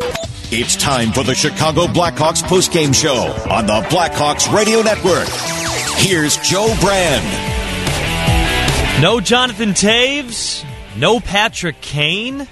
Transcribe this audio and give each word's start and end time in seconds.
It's 0.00 0.76
time 0.76 1.12
for 1.12 1.22
the 1.22 1.34
Chicago 1.34 1.86
Blackhawks 1.86 2.42
postgame 2.42 2.94
show 2.94 3.32
on 3.50 3.66
the 3.66 3.80
Blackhawks 3.88 4.52
Radio 4.52 4.80
Network. 4.80 5.28
Here's 5.98 6.36
Joe 6.38 6.74
Brand. 6.80 7.24
No 9.02 9.20
Jonathan 9.20 9.70
Toews, 9.70 10.64
no 10.96 11.20
Patrick 11.20 11.80
Kane, 11.80 12.46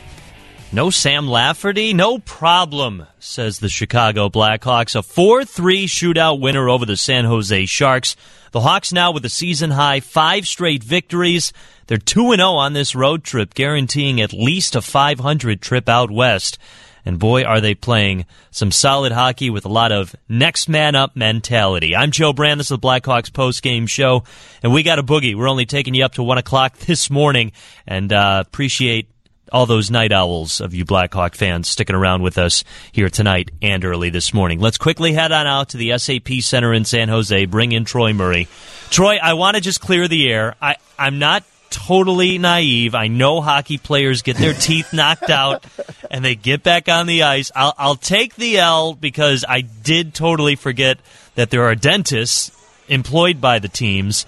no 0.73 0.91
Sam 0.91 1.29
Lafferty, 1.29 1.95
no 1.95 2.19
problem, 2.19 3.07
says 3.19 3.61
the 3.61 3.69
Chicago 3.69 4.29
Blackhawks. 4.29 4.97
A 4.97 5.03
4 5.03 5.45
3 5.45 5.87
shootout 5.87 6.41
winner 6.41 6.69
over 6.69 6.85
the 6.85 6.97
San 6.97 7.25
Jose 7.25 7.65
Sharks. 7.67 8.17
The 8.51 8.61
Hawks 8.61 8.93
now 8.93 9.13
with 9.13 9.25
a 9.25 9.31
season 9.31 9.71
high 9.71 10.01
five 10.01 10.47
straight 10.47 10.83
victories. 10.85 11.53
They're 11.87 11.99
2 11.99 12.35
0 12.35 12.49
on 12.49 12.73
this 12.73 12.95
road 12.95 13.25
trip, 13.25 13.55
guaranteeing 13.55 14.21
at 14.21 14.33
least 14.33 14.75
a 14.75 14.83
500 14.83 15.63
trip 15.63 15.89
out 15.89 16.11
west. 16.11 16.59
And 17.05 17.19
boy, 17.19 17.45
are 17.45 17.61
they 17.61 17.75
playing 17.75 18.27
some 18.51 18.71
solid 18.71 19.13
hockey 19.13 19.51
with 19.51 19.65
a 19.65 19.69
lot 19.69 19.93
of 19.93 20.15
next 20.29 20.69
man 20.69 20.95
up 20.95 21.17
mentality. 21.17 21.95
I'm 21.95 22.11
Joe 22.11 22.33
Brand. 22.33 22.61
This 22.61 22.67
is 22.67 22.79
the 22.79 22.79
Blackhawks 22.79 23.33
post 23.33 23.63
game 23.63 23.87
show. 23.87 24.25
And 24.63 24.73
we 24.73 24.83
got 24.83 24.99
a 24.99 25.03
boogie. 25.03 25.35
We're 25.35 25.49
only 25.49 25.67
taking 25.67 25.95
you 25.95 26.05
up 26.05 26.15
to 26.15 26.23
1 26.23 26.39
o'clock 26.39 26.77
this 26.79 27.11
morning. 27.11 27.53
And 27.87 28.13
uh, 28.13 28.43
appreciate 28.47 29.09
all 29.53 29.67
those 29.67 29.91
night 29.91 30.13
owls 30.13 30.61
of 30.61 30.75
you 30.75 30.85
Blackhawk 30.85 31.35
fans 31.35 31.69
sticking 31.69 31.95
around 31.95 32.23
with 32.23 32.39
us 32.39 32.65
here 32.91 33.09
tonight 33.09 33.51
and 33.63 33.85
early 33.85 34.11
this 34.11 34.33
morning. 34.33 34.59
Let's 34.59 34.79
quickly 34.79 35.13
head 35.13 35.33
on 35.33 35.47
out 35.47 35.71
to 35.71 35.77
the 35.77 35.97
SAP 35.99 36.41
Center 36.41 36.73
in 36.73 36.85
San 36.85 37.09
Jose, 37.09 37.45
bring 37.47 37.73
in 37.73 37.85
Troy 37.85 38.13
Murray. 38.13 38.49
Troy, 38.91 39.19
I 39.23 39.35
want 39.35 39.57
to 39.57 39.61
just 39.61 39.81
clear 39.81 40.09
the 40.09 40.29
air. 40.31 40.57
I, 40.61 40.77
I'm 40.99 41.19
not 41.19 41.45
totally 41.75 42.39
naive. 42.39 42.95
I 42.95 43.09
know 43.09 43.41
hockey 43.41 43.79
players 43.79 44.23
get 44.23 44.37
their 44.37 44.55
teeth 44.55 44.93
knocked 44.93 45.31
out 45.31 45.65
and 46.11 46.25
they 46.25 46.35
get 46.35 46.63
back 46.63 46.89
on 46.89 47.07
the 47.07 47.25
ice. 47.25 47.51
I'll, 47.55 47.75
I'll 47.77 47.97
take 47.97 48.37
the 48.37 48.59
L 48.59 48.95
because 48.95 49.45
I 49.49 49.61
did 49.61 50.15
totally 50.15 50.57
forget 50.57 50.99
that 51.35 51.51
there 51.51 51.65
are 51.65 51.75
dentists 51.75 52.53
employed 52.89 53.41
by 53.41 53.59
the 53.59 53.69
teams. 53.69 54.25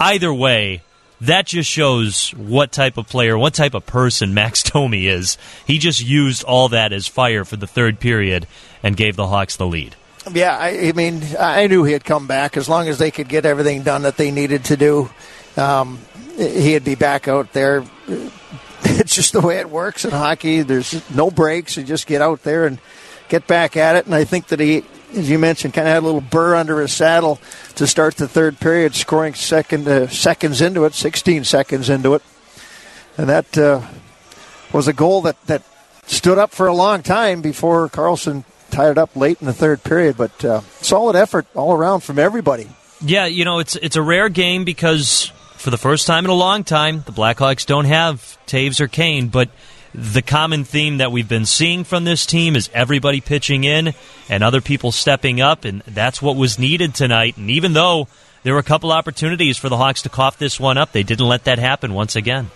Either 0.00 0.32
way, 0.34 0.82
that 1.20 1.46
just 1.46 1.70
shows 1.70 2.30
what 2.30 2.72
type 2.72 2.96
of 2.96 3.08
player, 3.08 3.38
what 3.38 3.54
type 3.54 3.74
of 3.74 3.86
person 3.86 4.34
Max 4.34 4.62
Domi 4.70 5.06
is. 5.06 5.38
He 5.66 5.78
just 5.78 6.04
used 6.04 6.44
all 6.44 6.68
that 6.70 6.92
as 6.92 7.06
fire 7.06 7.44
for 7.44 7.56
the 7.56 7.66
third 7.66 8.00
period 8.00 8.46
and 8.82 8.96
gave 8.96 9.16
the 9.16 9.26
Hawks 9.26 9.56
the 9.56 9.66
lead. 9.66 9.94
Yeah, 10.32 10.56
I, 10.56 10.88
I 10.88 10.92
mean, 10.92 11.22
I 11.38 11.66
knew 11.68 11.84
he'd 11.84 12.04
come 12.04 12.26
back 12.26 12.56
as 12.56 12.68
long 12.68 12.88
as 12.88 12.98
they 12.98 13.10
could 13.10 13.28
get 13.28 13.46
everything 13.46 13.82
done 13.82 14.02
that 14.02 14.16
they 14.16 14.30
needed 14.30 14.64
to 14.66 14.76
do. 14.76 15.10
Um, 15.56 15.98
he'd 16.38 16.84
be 16.84 16.94
back 16.94 17.28
out 17.28 17.52
there. 17.52 17.84
It's 18.84 19.14
just 19.14 19.32
the 19.32 19.40
way 19.40 19.58
it 19.58 19.68
works 19.68 20.04
in 20.04 20.12
hockey. 20.12 20.62
There's 20.62 21.08
no 21.10 21.30
breaks. 21.30 21.76
You 21.76 21.82
just 21.82 22.06
get 22.06 22.22
out 22.22 22.42
there 22.44 22.64
and 22.64 22.78
get 23.28 23.46
back 23.46 23.76
at 23.76 23.96
it. 23.96 24.06
And 24.06 24.14
I 24.14 24.24
think 24.24 24.48
that 24.48 24.60
he, 24.60 24.84
as 25.14 25.28
you 25.28 25.38
mentioned, 25.38 25.74
kind 25.74 25.88
of 25.88 25.94
had 25.94 26.02
a 26.02 26.06
little 26.06 26.20
burr 26.20 26.54
under 26.54 26.80
his 26.80 26.92
saddle 26.92 27.40
to 27.74 27.86
start 27.86 28.16
the 28.16 28.28
third 28.28 28.60
period, 28.60 28.94
scoring 28.94 29.34
second 29.34 29.88
uh, 29.88 30.06
seconds 30.06 30.60
into 30.60 30.84
it, 30.84 30.94
16 30.94 31.44
seconds 31.44 31.90
into 31.90 32.14
it, 32.14 32.22
and 33.16 33.28
that 33.28 33.58
uh, 33.58 33.82
was 34.72 34.86
a 34.88 34.92
goal 34.92 35.22
that 35.22 35.44
that 35.46 35.62
stood 36.06 36.38
up 36.38 36.52
for 36.52 36.66
a 36.66 36.74
long 36.74 37.02
time 37.02 37.42
before 37.42 37.88
Karlsson 37.88 38.44
tied 38.70 38.92
it 38.92 38.98
up 38.98 39.14
late 39.16 39.40
in 39.40 39.46
the 39.46 39.52
third 39.52 39.82
period. 39.82 40.16
But 40.16 40.44
uh, 40.44 40.60
solid 40.80 41.16
effort 41.16 41.46
all 41.54 41.72
around 41.74 42.00
from 42.00 42.18
everybody. 42.18 42.68
Yeah, 43.00 43.26
you 43.26 43.44
know 43.44 43.58
it's 43.58 43.76
it's 43.76 43.96
a 43.96 44.02
rare 44.02 44.28
game 44.28 44.64
because 44.64 45.32
for 45.58 45.70
the 45.70 45.78
first 45.78 46.06
time 46.06 46.24
in 46.24 46.30
a 46.30 46.34
long 46.34 46.64
time, 46.64 47.02
the 47.04 47.12
Blackhawks 47.12 47.66
don't 47.66 47.84
have 47.84 48.38
Toews 48.46 48.80
or 48.80 48.88
Kane, 48.88 49.28
but 49.28 49.50
the 49.94 50.22
common 50.22 50.64
theme 50.64 50.98
that 50.98 51.10
we've 51.10 51.28
been 51.28 51.46
seeing 51.46 51.84
from 51.84 52.04
this 52.04 52.26
team 52.26 52.54
is 52.54 52.70
everybody 52.72 53.20
pitching 53.20 53.64
in 53.64 53.94
and 54.28 54.42
other 54.42 54.60
people 54.60 54.92
stepping 54.92 55.40
up, 55.40 55.64
and 55.64 55.82
that's 55.82 56.22
what 56.22 56.36
was 56.36 56.58
needed 56.58 56.94
tonight. 56.94 57.36
And 57.36 57.50
even 57.50 57.72
though 57.72 58.06
there 58.42 58.54
were 58.54 58.60
a 58.60 58.64
couple 58.64 58.92
opportunities 58.92 59.58
for 59.58 59.68
the 59.68 59.76
Hawks 59.76 60.02
to 60.02 60.08
cough 60.08 60.38
this 60.38 60.60
one 60.60 60.78
up, 60.78 60.92
they 60.92 61.02
didn't 61.02 61.26
let 61.26 61.44
that 61.44 61.58
happen 61.58 61.92
once 61.92 62.16
again. 62.16 62.50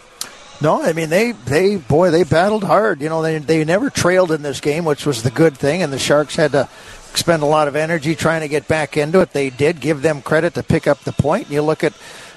No, 0.60 0.80
I 0.80 0.92
mean 0.92 1.08
they 1.08 1.32
they 1.32 1.74
boy 1.74 2.12
they 2.12 2.22
battled 2.22 2.62
hard. 2.62 3.00
You 3.00 3.08
know 3.08 3.20
they 3.20 3.38
they 3.38 3.64
never 3.64 3.90
trailed 3.90 4.30
in 4.30 4.42
this 4.42 4.60
game, 4.60 4.84
which 4.84 5.04
was 5.04 5.24
the 5.24 5.30
good 5.30 5.58
thing, 5.58 5.82
and 5.82 5.92
the 5.92 5.98
Sharks 5.98 6.36
had 6.36 6.52
to 6.52 6.68
expend 7.12 7.42
a 7.42 7.46
lot 7.46 7.68
of 7.68 7.76
energy 7.76 8.16
trying 8.16 8.40
to 8.40 8.48
get 8.48 8.66
back 8.66 8.96
into 8.96 9.20
it. 9.20 9.34
They 9.34 9.50
did 9.50 9.80
give 9.80 10.00
them 10.00 10.22
credit 10.22 10.54
to 10.54 10.62
pick 10.62 10.86
up 10.86 11.00
the 11.00 11.12
point. 11.12 11.50
You 11.50 11.60
look 11.60 11.84
at 11.84 11.92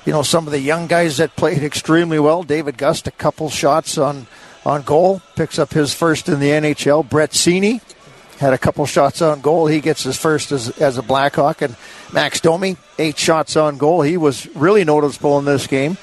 you 0.06 0.12
know, 0.12 0.22
some 0.22 0.46
of 0.48 0.52
the 0.52 0.60
young 0.60 0.88
guys 0.88 1.18
that 1.18 1.36
played 1.38 1.64
extremely 1.64 2.20
well. 2.20 2.44
David 2.44 2.78
Gust, 2.78 3.08
a 3.08 3.12
couple 3.12 3.50
shots 3.50 3.98
on, 3.98 4.28
on 4.66 4.82
goal, 4.82 5.22
picks 5.36 5.58
up 5.58 5.72
his 5.72 5.94
first 5.94 6.28
in 6.28 6.42
the 6.42 6.50
NHL. 6.50 7.08
Brett 7.08 7.32
Seney 7.32 7.82
had 8.38 8.52
a 8.52 8.58
couple 8.58 8.86
shots 8.86 9.22
on 9.22 9.40
goal. 9.40 9.68
He 9.68 9.80
gets 9.80 10.04
his 10.04 10.18
first 10.18 10.52
as, 10.52 10.70
as 10.82 10.98
a 10.98 11.02
Blackhawk. 11.02 11.62
And 11.62 11.78
Max 12.12 12.42
Domi, 12.42 12.76
eight 13.00 13.18
shots 13.18 13.56
on 13.56 13.78
goal. 13.78 14.02
He 14.02 14.18
was 14.18 14.46
really 14.56 14.84
noticeable 14.84 15.40
in 15.40 15.46
this 15.46 15.68
game. 15.68 15.98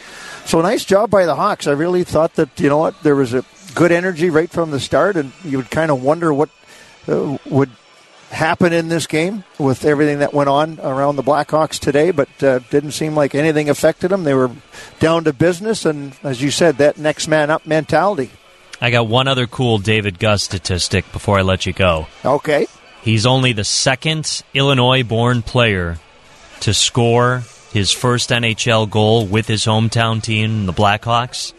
So 0.47 0.62
nice 0.62 0.87
job 0.87 1.11
by 1.11 1.27
the 1.27 1.37
Hawks. 1.37 1.66
I 1.66 1.72
really 1.72 2.05
thought 2.05 2.34
that, 2.37 2.59
you 2.59 2.71
know 2.71 2.78
what, 2.78 3.00
there 3.03 3.15
was 3.15 3.34
a 3.34 3.44
good 3.75 3.93
energy 3.93 4.31
right 4.31 4.50
from 4.50 4.71
the 4.71 4.81
start, 4.81 5.16
and 5.16 5.31
you 5.44 5.59
would 5.59 5.71
kind 5.71 5.91
of 5.91 6.03
wonder 6.03 6.32
what 6.32 6.49
uh, 7.06 7.37
would 7.47 7.71
happen 8.32 8.72
in 8.72 8.88
this 8.88 9.06
game 9.06 9.44
with 9.59 9.84
everything 9.84 10.20
that 10.20 10.32
went 10.32 10.48
on 10.48 10.81
around 10.81 11.16
the 11.16 11.22
Blackhawks 11.22 11.78
today, 11.78 12.10
but 12.10 12.43
uh, 12.43 12.59
didn't 12.70 12.93
seem 12.93 13.15
like 13.15 13.34
anything 13.34 13.69
affected 13.69 14.09
them. 14.09 14.25
They 14.25 14.34
were 14.34 14.50
down 14.98 15.25
to 15.25 15.32
business, 15.32 15.84
and 15.84 16.15
as 16.22 16.43
you 16.43 16.50
said, 16.50 16.78
that 16.78 16.98
next 16.98 17.28
man 17.28 17.50
up 17.50 17.66
mentality. 17.66 18.31
I 18.81 18.91
got 18.91 19.06
one 19.06 19.28
other 19.28 19.47
cool 19.47 19.78
David 19.78 20.19
Gust 20.19 20.47
statistic 20.47 21.10
before 21.12 21.38
I 21.38 21.43
let 21.43 21.66
you 21.66 21.72
go. 21.72 22.09
Okay. 22.25 22.66
He's 23.03 23.26
only 23.26 23.53
the 23.53 23.65
second 23.65 24.43
Illinois 24.54 25.03
born 25.03 25.43
player 25.43 25.99
to 26.60 26.75
score 26.75 27.43
his 27.72 27.93
first 27.93 28.31
NHL 28.31 28.88
goal 28.91 29.26
with 29.26 29.47
his 29.47 29.64
hometown 29.64 30.22
team, 30.22 30.66
the 30.66 30.72
Blackhawks. 30.72 31.53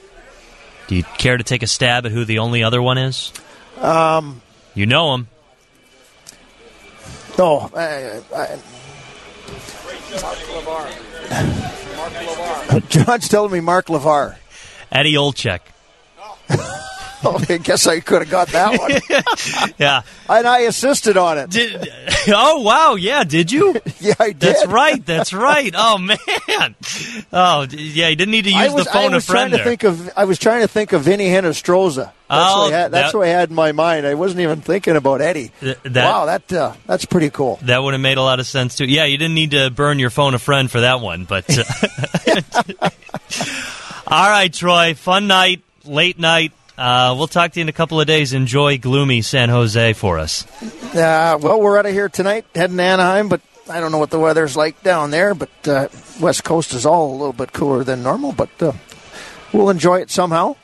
Do 0.87 0.95
you 0.95 1.03
care 1.03 1.37
to 1.37 1.43
take 1.43 1.63
a 1.63 1.67
stab 1.67 2.05
at 2.05 2.11
who 2.11 2.25
the 2.25 2.39
only 2.39 2.63
other 2.63 2.81
one 2.81 2.97
is? 2.97 3.31
Um, 3.77 4.41
you 4.73 4.85
know 4.85 5.13
him. 5.13 5.27
No, 7.37 7.69
I, 7.75 8.21
I, 8.35 8.59
John's 12.89 13.27
telling 13.27 13.51
me 13.51 13.59
Mark 13.59 13.87
LaVarre. 13.87 14.37
Eddie 14.91 15.15
Olczyk. 15.15 15.61
oh, 16.21 16.37
I 17.49 17.57
guess 17.57 17.87
I 17.87 17.99
could 17.99 18.21
have 18.21 18.29
got 18.29 18.49
that 18.49 18.79
one. 18.79 19.73
yeah. 19.77 20.01
And 20.29 20.47
I 20.47 20.59
assisted 20.61 21.17
on 21.17 21.37
it. 21.37 21.49
Did, 21.49 21.89
oh, 22.29 22.61
wow. 22.61 22.95
Yeah, 22.95 23.23
did 23.23 23.51
you? 23.51 23.75
yeah, 23.99 24.13
I 24.19 24.27
did. 24.27 24.39
That's 24.39 24.67
right. 24.67 25.05
That's 25.05 25.33
right. 25.33 25.73
Oh, 25.75 25.97
man. 25.97 26.75
Oh, 27.31 27.67
yeah, 27.69 28.09
you 28.09 28.15
didn't 28.15 28.31
need 28.31 28.45
to 28.45 28.53
use 28.53 28.73
was, 28.73 28.85
the 28.85 28.91
phone 28.91 29.11
I 29.11 29.15
was 29.15 29.23
a 29.27 29.31
friend 29.31 29.51
trying 29.51 29.59
to 29.59 29.63
think 29.63 29.83
of. 29.83 30.11
I 30.17 30.25
was 30.25 30.39
trying 30.39 30.61
to 30.61 30.67
think 30.67 30.93
of 30.93 31.03
Vinny 31.03 31.27
Hinostroza. 31.27 32.11
That's, 32.29 32.53
oh, 32.53 32.63
what, 32.63 32.73
I 32.73 32.77
had, 32.77 32.91
that's 32.91 33.11
that, 33.11 33.17
what 33.17 33.27
I 33.27 33.31
had 33.31 33.49
in 33.49 33.55
my 33.55 33.71
mind. 33.73 34.07
I 34.07 34.15
wasn't 34.15 34.41
even 34.41 34.61
thinking 34.61 34.95
about 34.95 35.21
Eddie. 35.21 35.51
Th- 35.59 35.77
that, 35.83 36.05
wow, 36.05 36.25
that 36.25 36.51
uh, 36.51 36.73
that's 36.87 37.05
pretty 37.05 37.29
cool. 37.29 37.59
That 37.63 37.83
would 37.83 37.93
have 37.93 38.01
made 38.01 38.17
a 38.17 38.23
lot 38.23 38.39
of 38.39 38.47
sense 38.47 38.75
too. 38.75 38.85
Yeah, 38.85 39.05
you 39.05 39.17
didn't 39.17 39.35
need 39.35 39.51
to 39.51 39.69
burn 39.69 39.99
your 39.99 40.09
phone 40.09 40.33
a 40.33 40.39
friend 40.39 40.71
for 40.71 40.81
that 40.81 40.99
one, 40.99 41.25
but. 41.25 41.45
Uh, 41.49 42.89
all 44.07 44.29
right, 44.29 44.51
Troy. 44.51 44.93
Fun 44.95 45.27
night, 45.27 45.61
late 45.85 46.17
night. 46.17 46.53
Uh, 46.77 47.13
we'll 47.17 47.27
talk 47.27 47.51
to 47.51 47.59
you 47.59 47.61
in 47.61 47.69
a 47.69 47.73
couple 47.73 48.01
of 48.01 48.07
days. 48.07 48.33
Enjoy 48.33 48.77
gloomy 48.77 49.21
San 49.21 49.49
Jose 49.49 49.93
for 49.93 50.17
us. 50.19 50.45
Uh, 50.95 51.37
well, 51.41 51.61
we're 51.61 51.77
out 51.77 51.85
of 51.85 51.91
here 51.91 52.09
tonight, 52.09 52.45
heading 52.55 52.77
to 52.77 52.83
Anaheim, 52.83 53.29
but 53.29 53.41
I 53.69 53.79
don't 53.79 53.91
know 53.91 53.99
what 53.99 54.09
the 54.09 54.19
weather's 54.19 54.57
like 54.57 54.81
down 54.83 55.11
there. 55.11 55.35
But 55.35 55.67
uh, 55.67 55.87
West 56.19 56.43
Coast 56.43 56.73
is 56.73 56.85
all 56.85 57.11
a 57.11 57.15
little 57.17 57.33
bit 57.33 57.53
cooler 57.53 57.83
than 57.83 58.01
normal, 58.01 58.31
but 58.31 58.49
uh, 58.61 58.71
we'll 59.51 59.69
enjoy 59.69 59.99
it 60.01 60.09
somehow. 60.09 60.55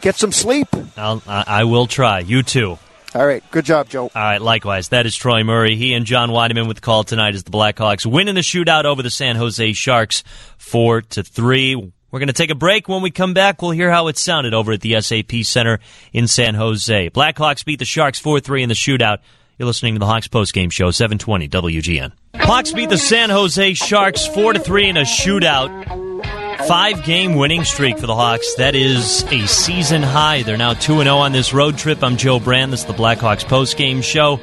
Get 0.00 0.16
some 0.16 0.32
sleep. 0.32 0.68
I'll, 0.96 1.22
I 1.26 1.64
will 1.64 1.86
try. 1.86 2.18
You 2.20 2.42
too. 2.42 2.78
All 3.14 3.26
right. 3.26 3.42
Good 3.50 3.64
job, 3.64 3.88
Joe. 3.88 4.04
All 4.04 4.10
right. 4.14 4.42
Likewise. 4.42 4.88
That 4.88 5.06
is 5.06 5.14
Troy 5.14 5.44
Murray. 5.44 5.76
He 5.76 5.94
and 5.94 6.04
John 6.04 6.30
Wiedeman 6.30 6.66
with 6.66 6.78
the 6.78 6.80
call 6.80 7.04
tonight 7.04 7.34
as 7.34 7.44
the 7.44 7.50
Blackhawks 7.50 8.04
win 8.04 8.28
in 8.28 8.34
the 8.34 8.40
shootout 8.40 8.84
over 8.84 9.02
the 9.02 9.10
San 9.10 9.36
Jose 9.36 9.72
Sharks, 9.72 10.24
four 10.58 11.00
to 11.02 11.22
three. 11.22 11.92
We're 12.14 12.20
going 12.20 12.28
to 12.28 12.32
take 12.32 12.50
a 12.50 12.54
break. 12.54 12.88
When 12.88 13.02
we 13.02 13.10
come 13.10 13.34
back, 13.34 13.60
we'll 13.60 13.72
hear 13.72 13.90
how 13.90 14.06
it 14.06 14.16
sounded 14.16 14.54
over 14.54 14.70
at 14.70 14.82
the 14.82 15.00
SAP 15.00 15.42
Center 15.42 15.80
in 16.12 16.28
San 16.28 16.54
Jose. 16.54 17.10
Blackhawks 17.10 17.64
beat 17.64 17.80
the 17.80 17.84
Sharks 17.84 18.20
4 18.20 18.38
3 18.38 18.62
in 18.62 18.68
the 18.68 18.76
shootout. 18.76 19.18
You're 19.58 19.66
listening 19.66 19.96
to 19.96 19.98
the 19.98 20.06
Hawks 20.06 20.28
Post 20.28 20.54
Game 20.54 20.70
Show, 20.70 20.92
720 20.92 21.48
WGN. 21.48 22.12
Hawks 22.36 22.70
beat 22.70 22.88
the 22.88 22.98
San 22.98 23.30
Jose 23.30 23.74
Sharks 23.74 24.28
4 24.28 24.54
3 24.54 24.90
in 24.90 24.96
a 24.96 25.00
shootout. 25.00 26.68
Five 26.68 27.02
game 27.02 27.34
winning 27.34 27.64
streak 27.64 27.98
for 27.98 28.06
the 28.06 28.14
Hawks. 28.14 28.54
That 28.58 28.76
is 28.76 29.24
a 29.32 29.48
season 29.48 30.04
high. 30.04 30.44
They're 30.44 30.56
now 30.56 30.74
2 30.74 31.02
0 31.02 31.16
on 31.16 31.32
this 31.32 31.52
road 31.52 31.76
trip. 31.76 32.00
I'm 32.04 32.16
Joe 32.16 32.38
Brand. 32.38 32.72
This 32.72 32.82
is 32.82 32.86
the 32.86 32.92
Blackhawks 32.92 33.44
post 33.44 33.76
game 33.76 34.02
show. 34.02 34.38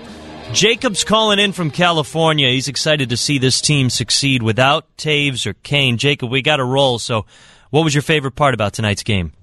Jacob's 0.52 1.06
calling 1.06 1.40
in 1.40 1.54
from 1.54 1.72
California. 1.72 2.50
He's 2.50 2.68
excited 2.68 3.12
to 3.12 3.18
see 3.18 3.38
this 3.38 3.62
team 3.62 3.90
succeed 3.90 4.44
without 4.44 4.86
Toews 4.98 5.46
or 5.46 5.54
Kane. 5.54 5.98
Jacob, 5.98 6.30
we 6.30 6.42
got 6.42 6.58
to 6.58 6.66
roll. 6.66 7.00
So, 7.00 7.26
what 7.72 7.84
was 7.84 7.96
your 7.96 8.04
favorite 8.04 8.36
part 8.36 8.54
about 8.54 8.74
tonight's 8.74 9.04
game? 9.04 9.34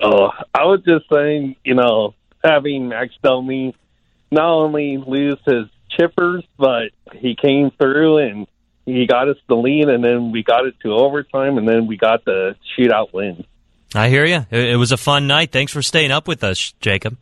Oh, 0.00 0.30
I 0.52 0.64
was 0.64 0.82
just 0.84 1.04
saying, 1.10 1.56
you 1.64 1.74
know, 1.74 2.14
having 2.42 2.88
Max 2.88 3.14
Domi 3.22 3.74
not 4.30 4.48
only 4.48 4.98
lose 4.98 5.38
his 5.46 5.66
chippers, 5.96 6.42
but 6.58 6.90
he 7.14 7.36
came 7.36 7.70
through 7.70 8.18
and 8.18 8.46
he 8.84 9.06
got 9.06 9.28
us 9.28 9.36
the 9.48 9.54
lead, 9.54 9.88
and 9.88 10.04
then 10.04 10.30
we 10.30 10.42
got 10.42 10.66
it 10.66 10.74
to 10.82 10.92
overtime, 10.92 11.56
and 11.56 11.66
then 11.66 11.86
we 11.86 11.96
got 11.96 12.24
the 12.24 12.54
shootout 12.76 13.14
win. 13.14 13.44
I 13.94 14.08
hear 14.08 14.26
you. 14.26 14.44
It 14.50 14.76
was 14.76 14.92
a 14.92 14.98
fun 14.98 15.26
night. 15.26 15.52
Thanks 15.52 15.72
for 15.72 15.80
staying 15.80 16.10
up 16.10 16.28
with 16.28 16.44
us, 16.44 16.74
Jacob. 16.80 17.16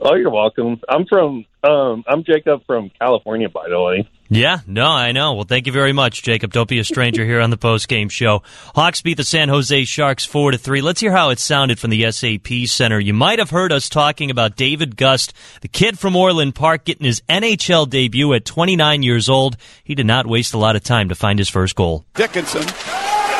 Oh, 0.00 0.14
you're 0.14 0.30
welcome. 0.30 0.80
I'm 0.88 1.06
from 1.06 1.44
um, 1.64 2.04
I'm 2.06 2.22
Jacob 2.22 2.64
from 2.66 2.90
California, 3.00 3.48
by 3.48 3.68
the 3.68 3.80
way. 3.80 4.08
Yeah, 4.28 4.58
no, 4.66 4.86
I 4.86 5.10
know. 5.10 5.34
Well, 5.34 5.44
thank 5.44 5.66
you 5.66 5.72
very 5.72 5.92
much, 5.92 6.22
Jacob. 6.22 6.52
Don't 6.52 6.68
be 6.68 6.78
a 6.78 6.84
stranger 6.84 7.24
here 7.24 7.40
on 7.40 7.50
the 7.50 7.56
post 7.56 7.88
game 7.88 8.08
show. 8.08 8.42
Hawks 8.76 9.02
beat 9.02 9.16
the 9.16 9.24
San 9.24 9.48
Jose 9.48 9.84
Sharks 9.84 10.24
four 10.24 10.52
to 10.52 10.58
three. 10.58 10.82
Let's 10.82 11.00
hear 11.00 11.10
how 11.10 11.30
it 11.30 11.40
sounded 11.40 11.80
from 11.80 11.90
the 11.90 12.10
SAP 12.12 12.66
Center. 12.66 13.00
You 13.00 13.12
might 13.12 13.40
have 13.40 13.50
heard 13.50 13.72
us 13.72 13.88
talking 13.88 14.30
about 14.30 14.54
David 14.54 14.96
Gust, 14.96 15.32
the 15.62 15.68
kid 15.68 15.98
from 15.98 16.14
Orland 16.14 16.54
Park, 16.54 16.84
getting 16.84 17.06
his 17.06 17.20
NHL 17.28 17.88
debut 17.88 18.32
at 18.34 18.44
29 18.44 19.02
years 19.02 19.28
old. 19.28 19.56
He 19.82 19.96
did 19.96 20.06
not 20.06 20.26
waste 20.26 20.54
a 20.54 20.58
lot 20.58 20.76
of 20.76 20.84
time 20.84 21.08
to 21.08 21.16
find 21.16 21.40
his 21.40 21.48
first 21.48 21.74
goal. 21.74 22.04
Dickinson, 22.14 22.62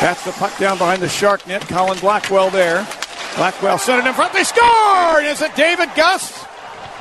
that's 0.01 0.25
the 0.25 0.33
puck 0.33 0.57
down 0.57 0.77
behind 0.77 1.01
the 1.01 1.09
Shark 1.09 1.47
net. 1.47 1.61
Colin 1.61 1.99
Blackwell 1.99 2.49
there. 2.49 2.85
Blackwell 3.37 3.77
sent 3.77 4.05
it 4.05 4.09
in 4.09 4.13
front. 4.13 4.33
They 4.33 4.43
scored. 4.43 5.23
Is 5.23 5.41
it 5.41 5.55
David 5.55 5.89
Gust? 5.95 6.38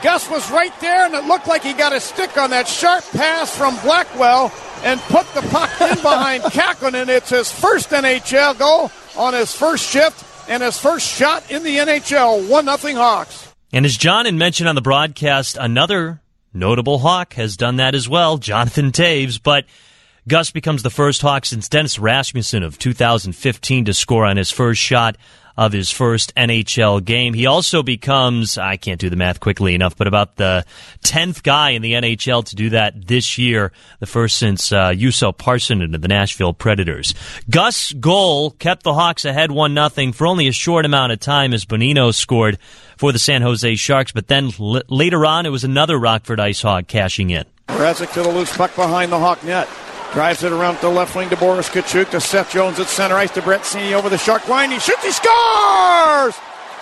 Gus 0.02 0.30
was 0.30 0.50
right 0.50 0.72
there, 0.80 1.06
and 1.06 1.14
it 1.14 1.24
looked 1.24 1.48
like 1.48 1.62
he 1.62 1.72
got 1.72 1.92
a 1.92 2.00
stick 2.00 2.36
on 2.36 2.50
that 2.50 2.68
sharp 2.68 3.04
pass 3.12 3.56
from 3.56 3.76
Blackwell 3.80 4.52
and 4.84 5.00
put 5.00 5.26
the 5.34 5.42
puck 5.42 5.70
in 5.80 5.96
behind 6.02 6.44
Kahkonen. 6.44 7.08
It's 7.08 7.30
his 7.30 7.50
first 7.50 7.90
NHL 7.90 8.58
goal 8.58 8.92
on 9.16 9.34
his 9.34 9.54
first 9.54 9.88
shift 9.88 10.24
and 10.48 10.62
his 10.62 10.78
first 10.78 11.06
shot 11.06 11.50
in 11.50 11.62
the 11.64 11.78
NHL. 11.78 12.48
1 12.48 12.78
0 12.78 12.94
Hawks. 12.94 13.52
And 13.72 13.84
as 13.84 13.96
John 13.96 14.24
had 14.24 14.34
mentioned 14.34 14.68
on 14.68 14.76
the 14.76 14.80
broadcast, 14.80 15.58
another 15.60 16.20
notable 16.54 16.98
Hawk 16.98 17.34
has 17.34 17.56
done 17.56 17.76
that 17.76 17.94
as 17.94 18.08
well, 18.08 18.38
Jonathan 18.38 18.92
Toews. 18.92 19.42
But 19.42 19.66
Gus 20.26 20.50
becomes 20.50 20.82
the 20.82 20.90
first 20.90 21.22
Hawk 21.22 21.44
since 21.44 21.68
Dennis 21.68 21.98
Rasmussen 21.98 22.62
of 22.62 22.78
2015 22.78 23.86
to 23.86 23.94
score 23.94 24.24
on 24.24 24.36
his 24.36 24.50
first 24.50 24.80
shot 24.80 25.16
of 25.58 25.72
his 25.72 25.90
first 25.90 26.32
NHL 26.36 27.04
game. 27.04 27.34
He 27.34 27.46
also 27.46 27.82
becomes, 27.82 28.56
I 28.56 28.76
can't 28.76 29.00
do 29.00 29.10
the 29.10 29.16
math 29.16 29.40
quickly 29.40 29.74
enough, 29.74 29.96
but 29.96 30.06
about 30.06 30.36
the 30.36 30.64
10th 31.02 31.42
guy 31.42 31.70
in 31.70 31.82
the 31.82 31.94
NHL 31.94 32.44
to 32.44 32.54
do 32.54 32.70
that 32.70 33.08
this 33.08 33.38
year, 33.38 33.72
the 33.98 34.06
first 34.06 34.38
since 34.38 34.70
uh, 34.70 34.90
Juuso 34.90 35.36
Parssinen 35.36 35.96
of 35.96 36.00
the 36.00 36.06
Nashville 36.06 36.52
Predators. 36.54 37.12
Gus' 37.50 37.92
goal 37.92 38.52
kept 38.52 38.84
the 38.84 38.94
Hawks 38.94 39.24
ahead 39.24 39.50
1 39.50 39.74
0 39.74 40.12
for 40.12 40.28
only 40.28 40.46
a 40.46 40.52
short 40.52 40.84
amount 40.84 41.10
of 41.10 41.18
time 41.18 41.52
as 41.52 41.64
Bonino 41.64 42.14
scored 42.14 42.56
for 42.96 43.10
the 43.10 43.18
San 43.18 43.42
Jose 43.42 43.74
Sharks, 43.74 44.12
but 44.12 44.28
then 44.28 44.52
l- 44.60 44.82
later 44.88 45.26
on 45.26 45.44
it 45.44 45.50
was 45.50 45.64
another 45.64 45.98
Rockford 45.98 46.38
Ice 46.38 46.62
Hog 46.62 46.86
cashing 46.86 47.30
in. 47.30 47.44
Mrazek 47.66 48.12
to 48.12 48.22
the 48.22 48.30
loose 48.30 48.56
puck 48.56 48.76
behind 48.76 49.10
the 49.10 49.18
Hawk 49.18 49.42
net. 49.42 49.68
Drives 50.12 50.42
it 50.42 50.52
around 50.52 50.78
the 50.80 50.88
left 50.88 51.14
wing 51.14 51.28
to 51.28 51.36
Boris 51.36 51.68
Katchouk 51.68 52.10
to 52.10 52.20
Seth 52.20 52.50
Jones 52.50 52.80
at 52.80 52.86
center 52.86 53.14
ice 53.14 53.30
to 53.32 53.42
Brett 53.42 53.60
Seney 53.60 53.92
over 53.92 54.08
the 54.08 54.18
shark 54.18 54.48
line. 54.48 54.70
He 54.70 54.78
shoots, 54.78 55.04
he 55.04 55.12
scores! 55.12 56.34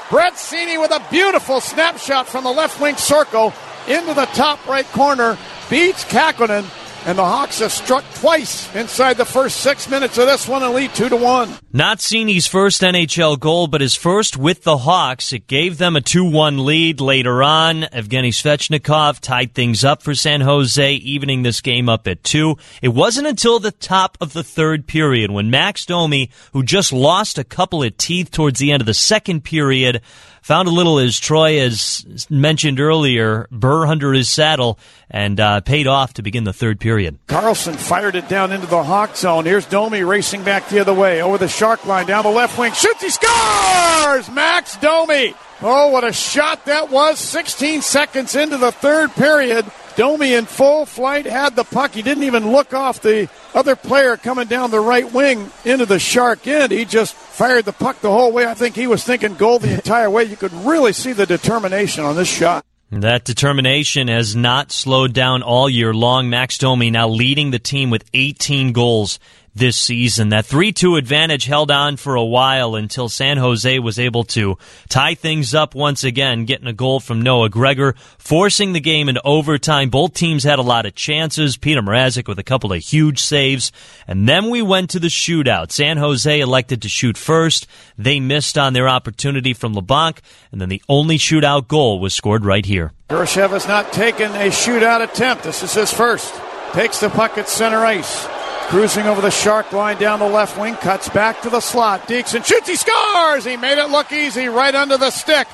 Brett 0.08 0.34
Seney 0.34 0.80
with 0.80 0.92
a 0.92 1.04
beautiful 1.10 1.60
snapshot 1.60 2.28
from 2.28 2.44
the 2.44 2.52
left 2.52 2.80
wing 2.80 2.96
circle 2.96 3.52
into 3.88 4.14
the 4.14 4.26
top 4.26 4.64
right 4.68 4.86
corner. 4.92 5.36
Beats 5.68 6.04
Kahkonen 6.04 6.64
and 7.06 7.16
the 7.16 7.24
Hawks 7.24 7.60
have 7.60 7.70
struck 7.70 8.04
twice 8.14 8.74
inside 8.74 9.16
the 9.16 9.24
first 9.24 9.58
six 9.58 9.88
minutes 9.88 10.18
of 10.18 10.26
this 10.26 10.48
one 10.48 10.64
and 10.64 10.74
lead 10.74 10.92
two 10.92 11.08
to 11.08 11.16
one. 11.16 11.54
Not 11.72 11.98
Seney's 11.98 12.48
first 12.48 12.82
NHL 12.82 13.38
goal, 13.38 13.68
but 13.68 13.80
his 13.80 13.94
first 13.94 14.36
with 14.36 14.64
the 14.64 14.78
Hawks. 14.78 15.32
It 15.32 15.46
gave 15.46 15.78
them 15.78 15.94
a 15.94 16.00
2-1 16.00 16.64
lead 16.64 17.00
later 17.00 17.44
on. 17.44 17.82
Evgeny 17.82 18.30
Svechnikov 18.30 19.20
tied 19.20 19.54
things 19.54 19.84
up 19.84 20.02
for 20.02 20.16
San 20.16 20.40
Jose, 20.40 20.94
evening 20.94 21.42
this 21.42 21.60
game 21.60 21.88
up 21.88 22.08
at 22.08 22.24
two. 22.24 22.56
It 22.82 22.88
wasn't 22.88 23.28
until 23.28 23.60
the 23.60 23.70
top 23.70 24.18
of 24.20 24.32
the 24.32 24.42
third 24.42 24.88
period 24.88 25.30
when 25.30 25.48
Max 25.48 25.86
Domi, 25.86 26.30
who 26.52 26.64
just 26.64 26.92
lost 26.92 27.38
a 27.38 27.44
couple 27.44 27.84
of 27.84 27.96
teeth 27.96 28.32
towards 28.32 28.58
the 28.58 28.72
end 28.72 28.82
of 28.82 28.86
the 28.86 28.94
second 28.94 29.44
period, 29.44 30.02
found 30.46 30.68
a 30.68 30.70
little, 30.70 31.00
as 31.00 31.18
Troy 31.18 31.58
has 31.58 32.06
mentioned 32.30 32.78
earlier, 32.78 33.48
burr 33.50 33.84
under 33.84 34.12
his 34.12 34.28
saddle 34.28 34.78
and 35.10 35.40
uh, 35.40 35.60
paid 35.60 35.88
off 35.88 36.14
to 36.14 36.22
begin 36.22 36.44
the 36.44 36.52
third 36.52 36.78
period. 36.78 37.18
Karlsson 37.26 37.74
fired 37.74 38.14
it 38.14 38.28
down 38.28 38.52
into 38.52 38.68
the 38.68 38.84
Hawk 38.84 39.16
zone. 39.16 39.44
Here's 39.44 39.66
Domi 39.66 40.04
racing 40.04 40.44
back 40.44 40.68
the 40.68 40.78
other 40.78 40.94
way 40.94 41.20
over 41.20 41.36
the 41.36 41.48
shark 41.48 41.84
line 41.84 42.06
down 42.06 42.22
the 42.22 42.30
left 42.30 42.56
wing. 42.60 42.72
Shoots, 42.74 43.02
he 43.02 43.10
scores! 43.10 44.30
Max 44.30 44.76
Domi. 44.76 45.34
Oh, 45.62 45.88
what 45.88 46.04
a 46.04 46.12
shot 46.12 46.66
that 46.66 46.90
was. 46.90 47.18
16 47.18 47.82
seconds 47.82 48.36
into 48.36 48.56
the 48.56 48.70
third 48.70 49.10
period. 49.14 49.66
Domi 49.96 50.32
in 50.32 50.44
full 50.44 50.86
flight 50.86 51.26
had 51.26 51.56
the 51.56 51.64
puck. 51.64 51.90
He 51.90 52.02
didn't 52.02 52.22
even 52.22 52.52
look 52.52 52.72
off 52.72 53.00
the 53.00 53.28
other 53.56 53.74
player 53.74 54.16
coming 54.18 54.46
down 54.46 54.70
the 54.70 54.78
right 54.78 55.10
wing 55.12 55.50
into 55.64 55.86
the 55.86 55.98
shark 55.98 56.46
end. 56.46 56.70
He 56.70 56.84
just 56.84 57.14
fired 57.14 57.64
the 57.64 57.72
puck 57.72 58.00
the 58.00 58.12
whole 58.12 58.30
way. 58.30 58.46
I 58.46 58.52
think 58.52 58.76
he 58.76 58.86
was 58.86 59.02
thinking 59.02 59.34
goal 59.34 59.58
the 59.58 59.74
entire 59.74 60.10
way. 60.10 60.24
You 60.24 60.36
could 60.36 60.52
really 60.52 60.92
see 60.92 61.12
the 61.12 61.26
determination 61.26 62.04
on 62.04 62.16
this 62.16 62.28
shot. 62.28 62.64
That 62.90 63.24
determination 63.24 64.08
has 64.08 64.36
not 64.36 64.70
slowed 64.70 65.12
down 65.12 65.42
all 65.42 65.68
year 65.68 65.92
long. 65.92 66.28
Max 66.28 66.58
Domi 66.58 66.90
now 66.90 67.08
leading 67.08 67.50
the 67.50 67.58
team 67.58 67.90
with 67.90 68.04
18 68.14 68.72
goals 68.72 69.18
this 69.56 69.76
season. 69.76 70.28
That 70.28 70.44
3-2 70.44 70.98
advantage 70.98 71.46
held 71.46 71.70
on 71.70 71.96
for 71.96 72.14
a 72.14 72.24
while 72.24 72.74
until 72.74 73.08
San 73.08 73.38
Jose 73.38 73.78
was 73.78 73.98
able 73.98 74.24
to 74.24 74.58
tie 74.88 75.14
things 75.14 75.54
up 75.54 75.74
once 75.74 76.04
again, 76.04 76.44
getting 76.44 76.66
a 76.66 76.72
goal 76.72 77.00
from 77.00 77.22
Noah 77.22 77.48
Gregor, 77.48 77.94
forcing 78.18 78.72
the 78.72 78.80
game 78.80 79.08
into 79.08 79.22
overtime. 79.24 79.90
Both 79.90 80.14
teams 80.14 80.44
had 80.44 80.58
a 80.58 80.62
lot 80.62 80.86
of 80.86 80.94
chances. 80.94 81.56
Peter 81.56 81.82
Mrazek 81.82 82.28
with 82.28 82.38
a 82.38 82.44
couple 82.44 82.72
of 82.72 82.82
huge 82.82 83.20
saves. 83.20 83.72
And 84.06 84.28
then 84.28 84.50
we 84.50 84.62
went 84.62 84.90
to 84.90 85.00
the 85.00 85.08
shootout. 85.08 85.72
San 85.72 85.96
Jose 85.96 86.40
elected 86.40 86.82
to 86.82 86.88
shoot 86.88 87.16
first. 87.16 87.66
They 87.96 88.20
missed 88.20 88.58
on 88.58 88.74
their 88.74 88.88
opportunity 88.88 89.54
from 89.54 89.74
LeBlanc. 89.74 90.20
And 90.52 90.60
then 90.60 90.68
the 90.68 90.82
only 90.88 91.18
shootout 91.18 91.68
goal 91.68 91.98
was 91.98 92.14
scored 92.14 92.44
right 92.44 92.64
here. 92.64 92.92
Kurashev 93.08 93.50
has 93.50 93.66
not 93.66 93.92
taken 93.92 94.32
a 94.32 94.50
shootout 94.50 95.02
attempt. 95.02 95.44
This 95.44 95.62
is 95.62 95.72
his 95.72 95.92
first. 95.92 96.34
Takes 96.72 97.00
the 97.00 97.08
puck 97.08 97.38
at 97.38 97.48
center 97.48 97.78
ice. 97.78 98.35
Cruising 98.68 99.06
over 99.06 99.20
the 99.20 99.30
shark 99.30 99.72
line 99.72 99.96
down 99.96 100.18
the 100.18 100.28
left 100.28 100.58
wing, 100.58 100.74
cuts 100.74 101.08
back 101.08 101.40
to 101.42 101.50
the 101.50 101.60
slot. 101.60 102.08
Deeks 102.08 102.34
and 102.34 102.44
shoots, 102.44 102.68
he 102.68 102.74
scores! 102.74 103.44
He 103.44 103.56
made 103.56 103.78
it 103.78 103.90
look 103.90 104.10
easy 104.10 104.48
right 104.48 104.74
under 104.74 104.98
the 104.98 105.12
stick. 105.12 105.46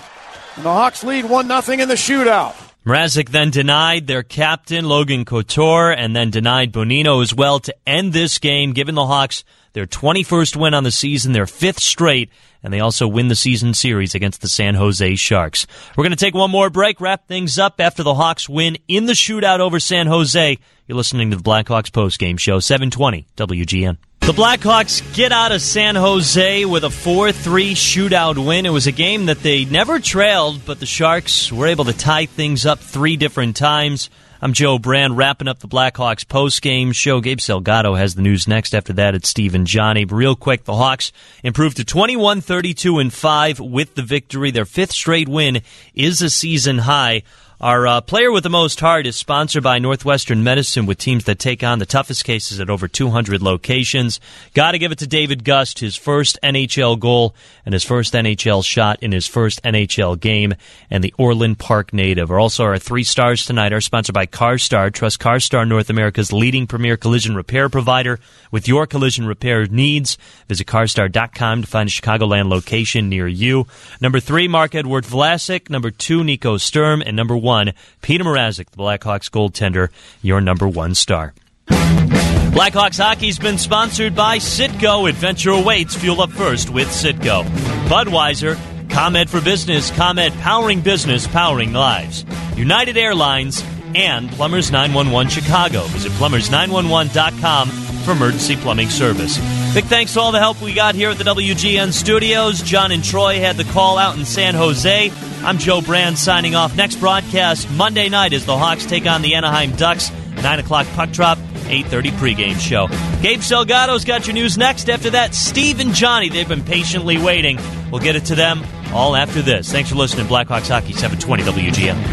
And 0.57 0.65
the 0.65 0.73
Hawks 0.73 1.05
lead 1.05 1.27
1 1.27 1.63
0 1.63 1.79
in 1.79 1.89
the 1.89 1.95
shootout. 1.95 2.55
Mrazek 2.87 3.29
then 3.29 3.51
denied 3.51 4.07
their 4.07 4.23
captain, 4.23 4.87
Logan 4.87 5.27
Couture, 5.27 5.93
and 5.93 6.17
then 6.17 6.31
denied 6.31 6.73
Bonino 6.73 7.23
as 7.23 7.35
well 7.35 7.61
to 7.61 7.75
end 7.87 8.15
this 8.15 8.39
game, 8.39 8.73
giving 8.73 8.95
the 8.95 9.07
Hawks 9.07 9.45
their 9.75 9.87
21st 9.87 10.57
win 10.57 10.73
on 10.75 10.83
the 10.83 10.91
season, 10.91 11.33
their 11.33 11.47
fifth 11.47 11.81
straight, 11.81 12.31
and 12.63 12.73
they 12.73 12.81
also 12.81 13.09
win 13.09 13.29
the 13.29 13.35
season 13.35 13.75
series 13.75 14.15
against 14.15 14.41
the 14.41 14.49
San 14.49 14.75
Jose 14.75 15.15
Sharks. 15.17 15.67
We're 15.97 16.05
going 16.05 16.11
to 16.11 16.17
take 16.17 16.35
one 16.35 16.51
more 16.51 16.71
break, 16.71 17.01
wrap 17.01 17.27
things 17.27 17.59
up 17.59 17.81
after 17.81 18.03
the 18.03 18.15
Hawks 18.15 18.49
win 18.49 18.79
in 18.89 19.07
the 19.07 19.13
shootout 19.13 19.61
over 19.61 19.81
San 19.81 20.07
Jose. 20.07 20.59
You're 20.87 20.97
listening 20.97 21.31
to 21.31 21.37
the 21.37 21.43
Blackhawks 21.43 21.91
postgame 21.91 22.39
show, 22.39 22.61
720 22.61 23.27
WGN. 23.37 23.99
The 24.21 24.33
Blackhawks 24.33 25.15
get 25.15 25.33
out 25.33 25.51
of 25.51 25.61
San 25.61 25.97
Jose 25.97 26.65
with 26.65 26.85
a 26.85 26.91
4 26.91 27.33
3 27.33 27.75
shootout 27.75 28.45
win. 28.45 28.67
It 28.67 28.71
was 28.71 28.87
a 28.87 28.93
game 28.93 29.27
that 29.27 29.43
they 29.43 29.65
never 29.65 29.99
trailed, 29.99 30.65
but 30.65 30.79
the 30.79 30.87
Sharks 30.87 31.51
were 31.51 31.67
able 31.67 31.87
to 31.87 31.93
tie 31.93 32.27
things 32.27 32.65
up 32.65 32.79
three 32.79 33.17
different 33.17 33.57
times. 33.57 34.11
I'm 34.45 34.55
Joe 34.55 34.81
Brand, 34.81 35.17
wrapping 35.17 35.47
up 35.47 35.61
the 35.61 35.69
Blackhawks 35.69 36.27
post-game 36.27 36.91
show. 36.91 37.21
Gabe 37.21 37.39
Salgado 37.39 37.97
has 37.97 38.17
the 38.17 38.23
news 38.23 38.49
next. 38.49 38.75
After 38.75 38.93
that, 38.95 39.15
it's 39.15 39.29
Steve 39.29 39.55
and 39.55 39.69
Johnny. 39.69 40.05
But 40.05 40.17
real 40.17 40.35
quick, 40.35 40.65
the 40.65 40.75
Hawks 40.75 41.13
improved 41.45 41.77
to 41.77 41.85
21, 41.85 42.41
32, 42.41 42.99
and 42.99 43.13
5 43.13 43.61
with 43.61 43.95
the 43.95 44.03
victory. 44.03 44.51
Their 44.51 44.65
fifth 44.65 44.91
straight 44.91 45.29
win 45.29 45.63
is 45.95 46.21
a 46.23 46.29
season 46.29 46.79
high. 46.79 47.23
Our 47.63 47.87
uh, 47.87 48.01
player 48.01 48.33
with 48.33 48.43
the 48.43 48.51
most 48.51 48.81
heart 48.81 49.07
is 49.07 49.15
sponsored 49.15 49.63
by 49.63 49.79
Northwestern 49.79 50.43
Medicine 50.43 50.85
with 50.85 50.99
teams 50.99 51.23
that 51.27 51.39
take 51.39 51.63
on 51.63 51.79
the 51.79 51.87
toughest 51.87 52.25
cases 52.25 52.59
at 52.59 52.69
over 52.69 52.89
200 52.89 53.41
locations. 53.41 54.19
Got 54.53 54.73
to 54.73 54.81
give 54.81 54.91
it 54.91 54.99
to 54.99 55.07
David 55.07 55.45
Gust, 55.45 55.79
his 55.79 55.95
first 55.95 56.41
NHL 56.43 56.99
goal 56.99 57.37
and 57.65 57.73
his 57.73 57.85
first 57.85 58.15
NHL 58.15 58.65
shot 58.65 59.01
in 59.01 59.13
his 59.13 59.29
first 59.29 59.63
NHL 59.63 60.19
game, 60.19 60.55
and 60.91 61.05
the 61.05 61.15
Orland 61.17 61.61
Park 61.61 61.93
native. 61.93 62.33
Are 62.33 62.41
also 62.41 62.65
our 62.65 62.79
three 62.81 63.05
stars 63.05 63.47
tonight 63.47 63.73
are 63.73 63.81
sponsored 63.81 64.15
by 64.15 64.27
CarStar. 64.27 64.93
Trust 64.93 65.21
CarStar, 65.21 65.65
North 65.69 65.89
America's 65.89 66.33
leading 66.33 66.67
premier 66.67 66.97
collision 66.97 67.37
repair 67.37 67.69
provider 67.69 68.19
with 68.51 68.67
your 68.67 68.89
collision 68.89 69.25
repair 69.25 69.67
needs. 69.67 70.19
Visit 70.49 70.67
carstar.com 70.67 71.63
to 71.63 71.69
find 71.69 71.89
a 71.89 71.93
Chicagoland 71.93 72.49
location 72.49 73.09
near 73.09 73.29
you. 73.29 73.69
Number 74.01 74.19
three, 74.19 74.49
Marc-Edouard 74.49 75.05
Vlasic. 75.05 75.71
Number 75.71 75.93
two, 75.93 76.25
Nico 76.25 76.57
Sturm. 76.57 77.03
And 77.03 77.15
number 77.15 77.37
one, 77.37 77.52
one, 77.53 77.75
Peter 78.01 78.25
Mrazek, 78.25 78.71
the 78.71 78.79
Blackhawks 78.79 79.31
goaltender, 79.31 79.91
your 80.23 80.41
number 80.41 80.67
one 80.67 80.95
star. 80.95 81.35
Blackhawks 81.69 82.99
hockey's 82.99 83.39
been 83.39 83.59
sponsored 83.59 84.15
by 84.15 84.39
Citgo. 84.39 85.09
Adventure 85.09 85.51
awaits. 85.51 85.95
Fuel 85.97 86.21
up 86.21 86.31
first 86.31 86.71
with 86.71 86.89
Citgo. 86.89 87.45
Budweiser 87.89 88.59
ComEd 88.91 89.31
for 89.31 89.41
Business, 89.41 89.91
ComEd 89.91 90.33
powering 90.35 90.83
business, 90.83 91.27
powering 91.27 91.73
lives. 91.73 92.25
United 92.57 92.99
Airlines, 92.99 93.65
and 93.95 94.31
Plumbers 94.31 94.71
911 94.71 95.31
Chicago. 95.31 95.83
Visit 95.89 96.13
plumbers911.com 96.13 97.69
for 97.69 98.13
emergency 98.13 98.57
plumbing 98.57 98.91
service. 98.91 99.39
Big 99.75 99.87
thanks 99.87 100.13
to 100.13 100.21
all 100.21 100.33
the 100.33 100.39
help 100.39 100.61
we 100.61 100.75
got 100.75 100.95
here 100.95 101.09
at 101.09 101.17
the 101.17 101.25
WGN 101.25 101.95
studios. 101.95 102.61
John 102.61 102.93
and 102.93 103.03
Troy 103.03 103.39
had 103.39 103.57
the 103.57 103.65
call 103.65 103.97
out 103.97 104.19
in 104.19 104.27
San 104.27 104.55
Jose. 104.55 105.11
I'm 105.43 105.57
Joe 105.57 105.81
Brand 105.81 106.19
signing 106.19 106.55
off. 106.55 106.77
Next 106.77 106.97
broadcast 106.97 107.71
Monday 107.71 108.11
night 108.11 108.35
as 108.35 108.45
the 108.45 108.59
Hawks 108.59 108.85
take 108.85 109.07
on 109.07 109.23
the 109.23 109.35
Anaheim 109.35 109.75
Ducks. 109.75 110.13
9 110.43 110.59
o'clock 110.59 110.87
puck 110.89 111.11
drop, 111.11 111.39
8.30 111.39 112.11
pregame 112.13 112.61
show. 112.61 112.87
Gabe 113.23 113.41
Salgado's 113.41 114.05
got 114.05 114.27
your 114.27 114.35
news 114.35 114.59
next. 114.59 114.91
After 114.91 115.09
that, 115.09 115.35
Steve 115.35 115.81
and 115.81 115.95
Johnny, 115.95 116.29
they've 116.29 116.47
been 116.47 116.65
patiently 116.65 117.17
waiting. 117.17 117.59
We'll 117.91 118.03
get 118.03 118.15
it 118.15 118.27
to 118.27 118.35
them 118.35 118.63
all 118.93 119.17
after 119.17 119.41
this. 119.41 119.73
Thanks 119.73 119.89
for 119.89 119.97
listening. 119.97 120.27
Blackhawks 120.27 120.69
Hockey, 120.69 120.93
720 120.93 121.45
WGN. 121.45 122.12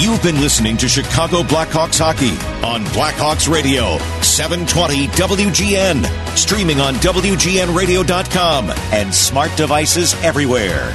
You've 0.00 0.22
been 0.22 0.40
listening 0.40 0.76
to 0.76 0.88
Chicago 0.88 1.42
Blackhawks 1.42 1.98
Hockey 1.98 2.30
on 2.64 2.84
Blackhawks 2.92 3.52
Radio, 3.52 3.98
720 4.22 5.08
WGN. 5.08 6.36
Streaming 6.36 6.78
on 6.78 6.94
WGNradio.com 6.94 8.70
and 8.92 9.12
smart 9.12 9.50
devices 9.56 10.14
everywhere. 10.22 10.94